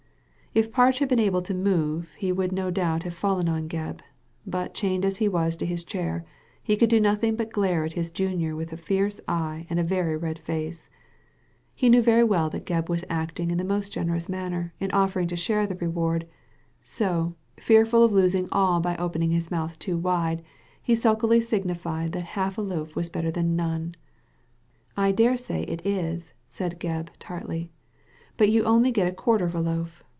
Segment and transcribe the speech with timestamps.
[0.53, 4.01] If Parge had been able to move he would no doubt have fallen on Gebb;
[4.45, 6.25] but chained as he was to his chair,
[6.61, 9.83] he could do nothing but glare at his junior with a fierce eye and a
[9.83, 10.89] very red face.
[11.73, 14.11] He knew very well that Gebb was acting in the most Digitized by Google THE
[14.11, 16.27] END OF IT ALL 271 generous manner in offering to share the reward,
[16.83, 20.43] so, fearful of losing all by opening his mouth too wide,
[20.81, 23.95] he sulkily signified that half a loaf was better than none.
[24.97, 27.71] I dare say it is," said Gebb, tartly;
[28.01, 30.03] *' but you only get a quarter of a loaf.